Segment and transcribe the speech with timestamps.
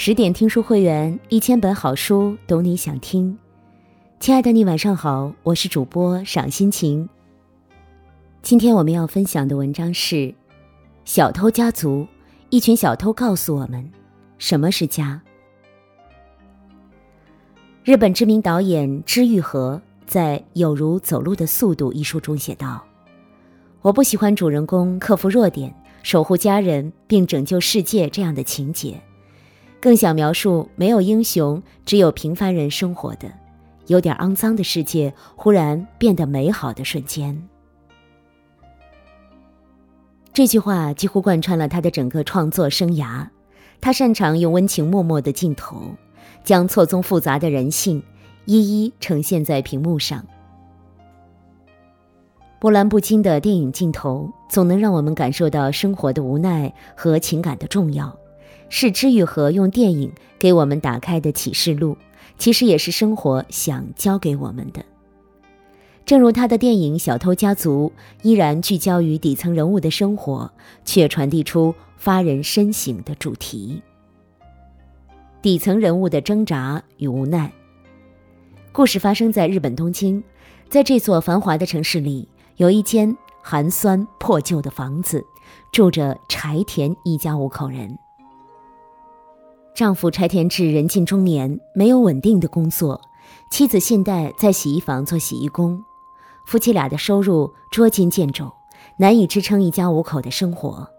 [0.00, 3.36] 十点听书会员，一千本好书，懂你想听。
[4.20, 7.08] 亲爱的你，晚上好，我是主播赏心情。
[8.40, 10.14] 今天我们要分享的文章是
[11.04, 12.02] 《小偷家族》，
[12.48, 13.90] 一群小偷告诉我们
[14.38, 15.20] 什么是家。
[17.82, 22.80] 日本知名导演知玉和在《有如走路的速度》一书中写道
[23.82, 25.74] ：“我不喜欢主人公克服弱点、
[26.04, 28.96] 守护家人并拯救世界这样的情节。”
[29.80, 33.30] 更想描述没有英雄，只有平凡人生活的
[33.86, 37.48] 有点肮脏的世界，忽然变得美好的瞬间。
[40.32, 43.26] 这句话几乎贯穿了他的整个创作生涯。
[43.80, 45.80] 他擅长用温情脉脉的镜头，
[46.42, 48.02] 将错综复杂的人性
[48.44, 50.24] 一一呈现在屏幕上。
[52.58, 58.16] 波澜不惊的电影镜头，总能让我们感受到生活的无奈和情感的重要。
[58.68, 61.96] 是知遇和用电影给我们打开的启示录，
[62.38, 64.84] 其实也是生活想教给我们的。
[66.04, 67.92] 正如他的电影《小偷家族》
[68.26, 70.50] 依然聚焦于底层人物的生活，
[70.84, 73.82] 却传递出发人深省的主题：
[75.42, 77.52] 底层人物的挣扎与无奈。
[78.72, 80.22] 故事发生在日本东京，
[80.70, 85.22] 在这座繁华的城市里，有一间寒酸破旧的房子，
[85.72, 87.98] 住着柴田一家五口人。
[89.78, 93.00] 丈夫柴田志人近中年，没有稳定的工作；
[93.48, 95.80] 妻子信代在洗衣房做洗衣工，
[96.46, 98.50] 夫妻俩的收入捉襟见肘，
[98.98, 100.90] 难以支撑一家五口的生活。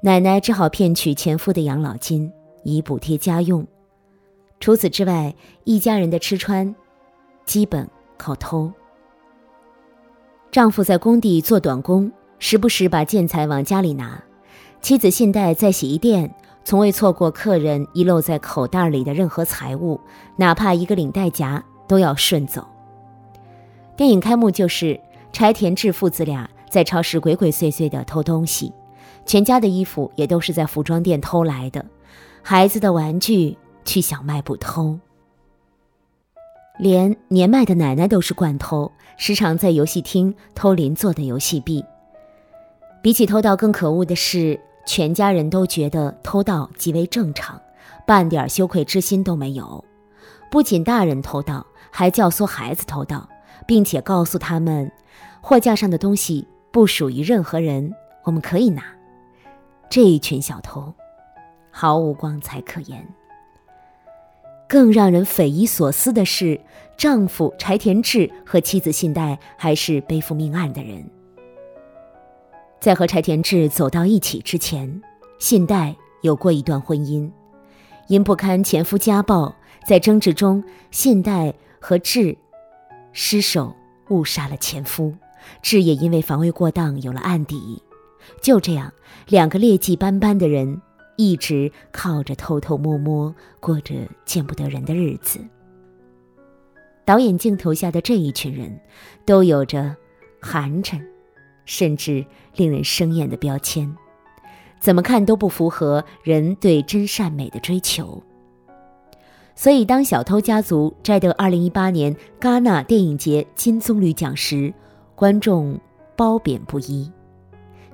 [0.00, 2.32] 奶奶只好骗取前夫的养老金，
[2.64, 3.66] 以补贴家用。
[4.60, 6.74] 除此之外，一家人的吃穿，
[7.44, 8.72] 基本靠偷。
[10.50, 14.22] 丈夫在工地做短工，时不时把建材往家里拿；
[14.80, 16.34] 妻子信代在洗衣店。
[16.66, 20.00] 从未错过客人遗漏在口袋里的任何财物，
[20.34, 22.66] 哪怕一个领带夹都要顺走。
[23.96, 24.98] 电影开幕就是
[25.32, 28.72] 柴田志父子俩在超市鬼鬼祟祟地偷东西，
[29.24, 31.86] 全家的衣服也都是在服装店偷来的，
[32.42, 34.98] 孩子的玩具去小卖部偷，
[36.80, 41.84] 连年迈的奶奶都是惯偷，时常在游戏厅偷邻座的游戏币。
[43.00, 44.58] 比起偷盗，更可恶的是。
[44.86, 47.60] 全家人都觉得偷盗极为正常，
[48.06, 49.84] 半点羞愧之心都没有。
[50.50, 53.28] 不仅大人偷盗，还教唆孩子偷盗，
[53.66, 54.90] 并且告诉他们，
[55.40, 57.92] 货架上的东西不属于任何人，
[58.22, 58.84] 我们可以拿。
[59.90, 60.94] 这一群小偷，
[61.70, 63.06] 毫无光彩可言。
[64.68, 66.60] 更让人匪夷所思的是，
[66.96, 71.04] 丈夫柴田志和妻子信代还是背负命案的人。
[72.80, 75.02] 在和柴田志走到一起之前，
[75.38, 77.30] 信代有过一段婚姻，
[78.08, 79.54] 因不堪前夫家暴，
[79.86, 82.36] 在争执中，信代和志
[83.12, 83.74] 失手
[84.10, 85.14] 误杀了前夫，
[85.62, 87.82] 志也因为防卫过当有了案底。
[88.40, 88.92] 就这样，
[89.28, 90.80] 两个劣迹斑斑的人
[91.16, 93.94] 一直靠着偷偷摸摸过着
[94.24, 95.40] 见不得人的日子。
[97.04, 98.80] 导演镜头下的这一群人，
[99.24, 99.96] 都有着
[100.40, 101.00] 寒碜。
[101.66, 103.94] 甚至令人生厌的标签，
[104.80, 108.22] 怎么看都不符合人对真善美的追求。
[109.54, 114.72] 所以，当《小偷家族》摘得二零一八年戛纳电影节金棕榈奖时，
[115.14, 115.78] 观众
[116.14, 117.10] 褒贬不一。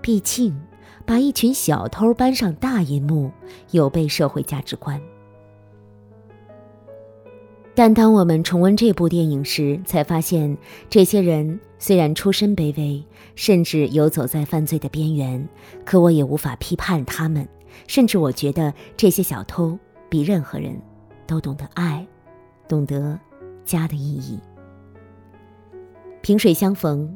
[0.00, 0.58] 毕竟，
[1.04, 3.30] 把一群小偷搬上大银幕，
[3.72, 4.98] 有悖社会价值观。
[7.82, 10.54] 但当我们重温这部电影时，才发现
[10.90, 13.02] 这些人虽然出身卑微，
[13.34, 15.48] 甚至游走在犯罪的边缘，
[15.82, 17.48] 可我也无法批判他们。
[17.86, 19.78] 甚至我觉得这些小偷
[20.10, 20.78] 比任何人
[21.26, 22.06] 都懂得爱，
[22.68, 23.18] 懂得
[23.64, 24.38] 家的意义。
[26.20, 27.10] 萍水相逢，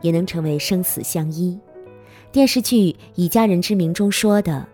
[0.00, 1.56] 也能成为生死相依。
[2.32, 4.66] 电视剧《以家人之名》中说的：“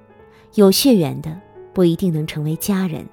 [0.56, 1.38] 有血缘的
[1.74, 3.06] 不一定能成为家人。”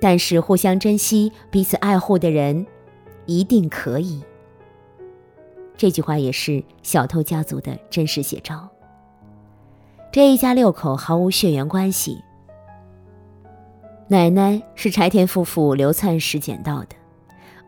[0.00, 2.64] 但是，互相珍惜、彼此爱护的人，
[3.26, 4.22] 一定可以。
[5.76, 8.68] 这句话也是小偷家族的真实写照。
[10.10, 12.22] 这一家六口毫无血缘关系。
[14.08, 16.96] 奶奶是柴田夫妇流窜时捡到的，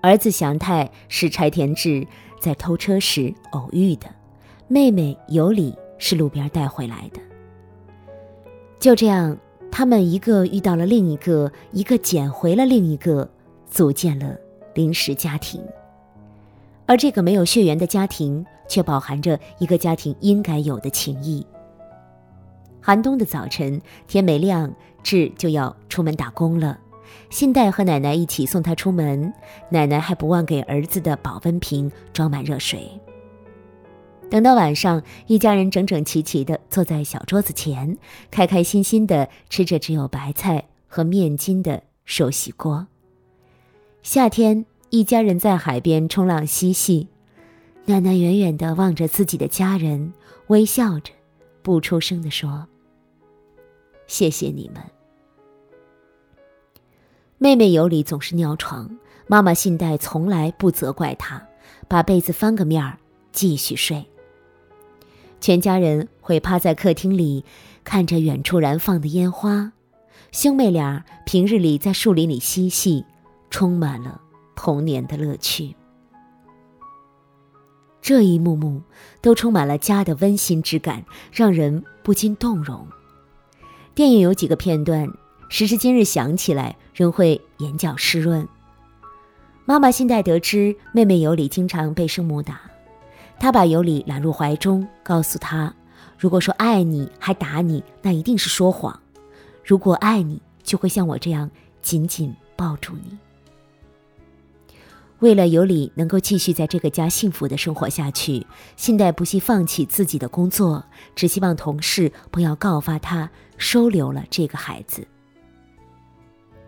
[0.00, 2.06] 儿子祥太是柴田志
[2.40, 4.06] 在偷车时偶遇的，
[4.68, 7.20] 妹妹有里是路边带回来的。
[8.78, 9.36] 就这样。
[9.70, 13.28] 他们一个遇到了另一个，一个捡回了另一个，
[13.70, 14.36] 组建了
[14.74, 15.62] 临时家庭。
[16.86, 21.46] 而这个没有血缘的家庭，却饱含着一个家庭应该有的情谊。
[22.80, 24.72] 寒冬的早晨，天没亮，
[25.02, 26.78] 志就要出门打工了。
[27.30, 29.32] 信代和奶奶一起送他出门，
[29.68, 32.90] 奶奶还不忘给儿子的保温瓶装满热水。
[34.30, 37.98] 等到晚上，一家人整整齐齐地坐在小桌子前，
[38.30, 42.86] 开开心心地吃着只有白菜和面筋的寿喜锅。
[44.02, 47.08] 夏天，一家人在海边冲浪嬉戏，
[47.86, 50.12] 奶奶远远地望着自己的家人，
[50.46, 51.12] 微笑着，
[51.60, 52.68] 不出声地说
[54.06, 54.80] ：“谢谢你们。”
[57.36, 58.96] 妹妹尤里总是尿床，
[59.26, 61.44] 妈妈信代从来不责怪她，
[61.88, 62.96] 把被子翻个面儿
[63.32, 64.06] 继续睡。
[65.40, 67.44] 全家人会趴在客厅里，
[67.82, 69.72] 看着远处燃放的烟花。
[70.32, 73.04] 兄妹俩平日里在树林里嬉戏，
[73.50, 74.20] 充满了
[74.54, 75.74] 童年的乐趣。
[78.02, 78.80] 这一幕幕
[79.20, 82.86] 都充满了家的温馨之感，让人不禁动容。
[83.94, 85.10] 电影有几个片段，
[85.48, 88.46] 时至今日想起来仍会眼角湿润。
[89.64, 92.69] 妈妈信代得知妹妹尤里经常被生母打。
[93.40, 95.74] 他把尤里揽入怀中，告诉他
[96.18, 98.92] ：“如果说爱你还打你，那一定是说谎；
[99.64, 101.50] 如果爱你，就会像我这样
[101.80, 103.16] 紧紧抱住你。”
[105.20, 108.46] 为了尤里能够继续在这个家幸福的生活下去，
[108.76, 110.84] 信代不惜放弃自己的工作，
[111.16, 115.06] 只希望同事不要告发他收留了这个孩子。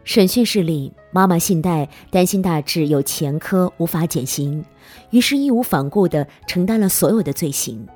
[0.05, 4.65] 审讯室里，妈妈信代担心大志有前科无法减刑，
[5.11, 7.87] 于是义无反顾地承担了所有的罪行。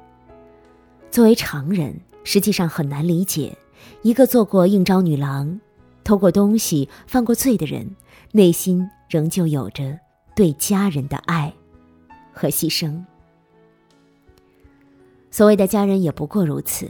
[1.10, 3.56] 作为常人，实际上很难理解，
[4.02, 5.60] 一个做过应招女郎、
[6.04, 7.96] 偷过东西、犯过罪的人，
[8.30, 9.98] 内心仍旧有着
[10.36, 11.52] 对家人的爱
[12.32, 13.04] 和牺牲。
[15.32, 16.88] 所谓的家人也不过如此，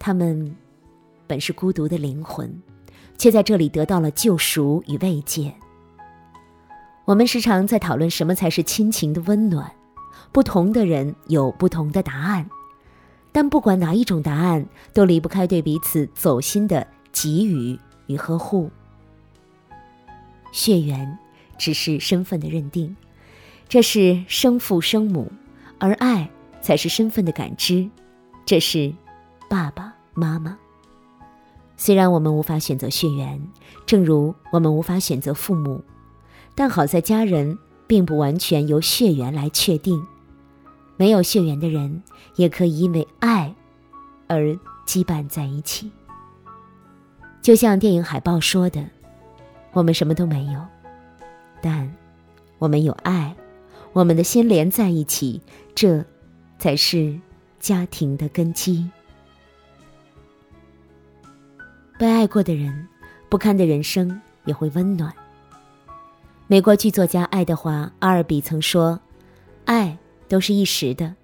[0.00, 0.54] 他们
[1.28, 2.60] 本是孤独的灵魂。
[3.18, 5.54] 却在这里得到了救赎与慰藉。
[7.04, 9.70] 我们时常在讨论什么才是亲情的温暖，
[10.32, 12.50] 不同的人有不同的答案，
[13.30, 18.70] 但不管哪一种答案，都离不开对彼此走心的给予与呵护。
[20.52, 21.16] 血缘
[21.56, 22.96] 只是身份的认定，
[23.68, 25.30] 这是生父生母，
[25.78, 26.28] 而爱
[26.60, 27.88] 才是身份的感知，
[28.44, 28.92] 这是
[29.48, 30.58] 爸爸妈妈。
[31.76, 33.40] 虽然我们无法选择血缘，
[33.84, 35.84] 正如我们无法选择父母，
[36.54, 40.04] 但好在家人并不完全由血缘来确定。
[40.96, 42.02] 没有血缘的人，
[42.36, 43.54] 也可以因为爱
[44.26, 45.90] 而羁绊在一起。
[47.42, 48.82] 就像电影海报说的
[49.74, 50.60] ：“我们什么都没有，
[51.60, 51.94] 但
[52.58, 53.36] 我们有爱，
[53.92, 55.42] 我们的心连在一起，
[55.74, 56.02] 这
[56.58, 57.20] 才是
[57.60, 58.90] 家庭的根基。”
[61.98, 62.86] 被爱过的人，
[63.30, 65.10] 不堪的人生也会温暖。
[66.46, 69.00] 美国剧作家爱德华·阿尔比曾说
[69.64, 69.96] ：“爱
[70.28, 71.14] 都是一时的，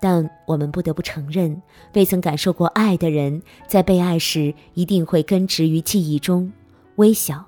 [0.00, 1.62] 但我们不得不承认，
[1.94, 6.52] 未曾感受过爱的人，在被爱时一定会根植于记忆中，
[6.96, 7.46] 微小，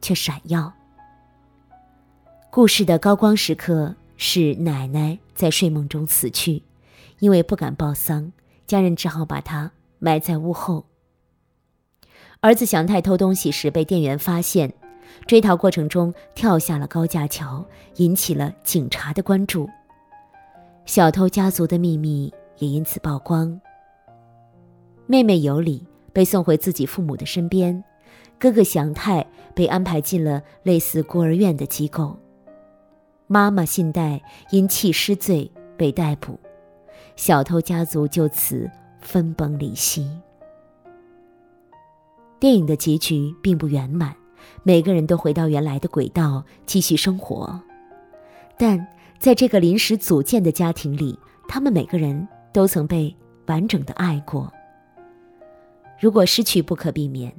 [0.00, 0.72] 却闪耀。”
[2.48, 6.62] 故事的高光时刻是奶奶在睡梦中死去，
[7.18, 8.32] 因为不敢报丧，
[8.68, 10.84] 家人只好把她埋在屋后。
[12.40, 14.72] 儿子祥太偷东西时被店员发现，
[15.26, 17.64] 追逃过程中跳下了高架桥，
[17.96, 19.68] 引起了警察的关注。
[20.86, 23.60] 小偷家族的秘密也因此曝光。
[25.06, 27.82] 妹妹尤里被送回自己父母的身边，
[28.38, 32.16] 哥哥祥太被安排进了类似孤儿院的机构，
[33.26, 36.38] 妈妈信代因弃尸罪被逮捕，
[37.16, 40.08] 小偷家族就此分崩离析。
[42.40, 44.14] 电影的结局并不圆满，
[44.62, 47.60] 每个人都回到原来的轨道继续生活，
[48.56, 48.86] 但
[49.18, 51.18] 在这个临时组建的家庭里，
[51.48, 53.12] 他们每个人都曾被
[53.46, 54.52] 完整的爱过。
[55.98, 57.34] 如果失去不可避免，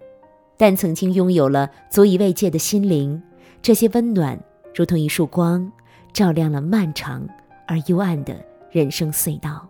[0.58, 3.22] 但曾经拥有了足以慰藉的心灵，
[3.62, 4.38] 这些温暖
[4.76, 5.72] 如同一束光，
[6.12, 7.26] 照亮了漫长
[7.66, 8.36] 而幽暗的
[8.70, 9.69] 人生隧道。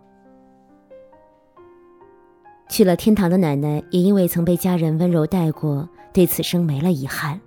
[2.70, 7.40] 去了天堂的奶奶也因为曾被家人温柔待过，对此生没了遗憾。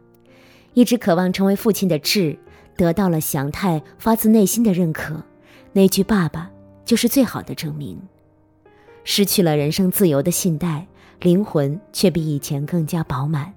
[0.73, 2.37] 一直渴望成为父亲的志
[2.75, 5.23] 得到了祥太发自内心的认可，
[5.71, 6.51] 那句“爸爸”
[6.83, 7.97] 就是最好的证明。
[9.05, 10.85] 失去了人生自由的信代，
[11.21, 13.53] 灵魂却比以前更加饱满，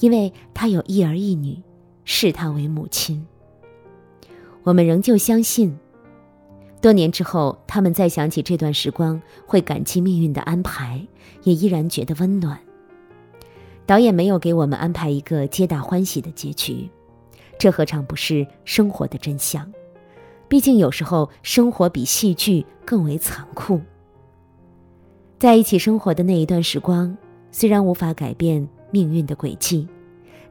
[0.00, 1.62] 因为他有一儿一女，
[2.04, 3.26] 视他为母亲。
[4.64, 5.78] 我们仍旧相信。
[6.80, 11.04] 多年之后，他们再想起这段时光，会感激命运的安排，
[11.42, 12.58] 也依然觉得温暖。
[13.86, 16.88] 导演没有给我们安排一个皆大欢喜的结局，
[17.58, 19.70] 这何尝不是生活的真相？
[20.48, 23.80] 毕竟有时候生活比戏剧更为残酷。
[25.38, 27.16] 在一起生活的那一段时光，
[27.50, 29.88] 虽然无法改变命运的轨迹，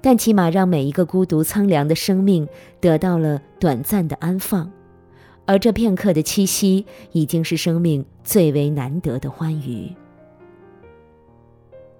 [0.01, 2.47] 但起码让每一个孤独苍凉的生命
[2.81, 4.71] 得到了短暂的安放，
[5.45, 9.93] 而这片刻的栖息，已经是生命最为难得的欢愉。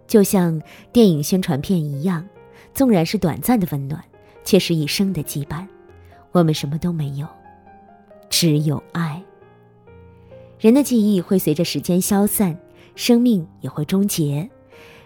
[0.08, 0.62] 就像
[0.92, 2.28] 电影宣传片一样，
[2.74, 4.04] 纵然是短暂的温暖，
[4.44, 5.66] 却是一生的羁绊。
[6.32, 7.28] 我们什么都没有，
[8.30, 9.24] 只有爱。
[10.60, 12.58] 人的记忆会随着时间消散，
[12.96, 14.50] 生命也会终结，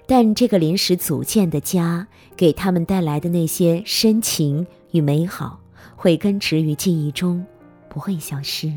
[0.05, 5.60] 但这个临时组建的家，给他们带来的那些深情与美好，
[5.96, 7.46] 会根植于记忆中，
[7.89, 8.72] 不会消失。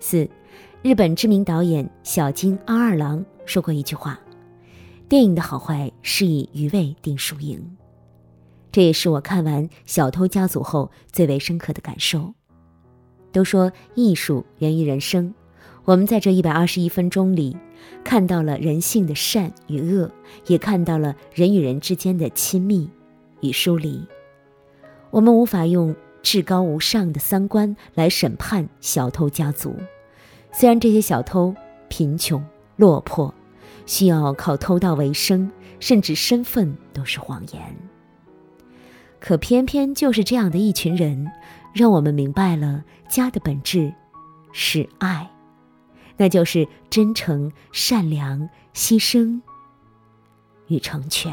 [0.00, 0.28] 四，
[0.82, 3.24] 日本知名导演小津安二郎。
[3.44, 4.18] 说过一句话
[5.08, 7.76] ：“电影的好坏是以余味定输赢。”
[8.72, 12.32] 这也是我看完《小偷家族》后最为深刻的感受。
[13.30, 15.34] 都说艺术源于人生，
[15.84, 17.56] 我们在这一百二十一分钟里，
[18.04, 20.10] 看到了人性的善与恶，
[20.46, 22.88] 也看到了人与人之间的亲密
[23.40, 24.06] 与疏离。
[25.10, 29.76] 我们无法用至高无上的三观来审判小偷家族，
[30.52, 31.54] 虽然这些小偷
[31.88, 32.42] 贫穷。
[32.76, 33.32] 落魄，
[33.86, 37.76] 需要靠偷盗为生，甚至身份都是谎言。
[39.20, 41.30] 可偏偏就是这样的一群人，
[41.74, 43.92] 让我们明白了家的本质
[44.52, 45.30] 是爱，
[46.16, 49.40] 那就是真诚、善良、牺牲
[50.66, 51.32] 与成全。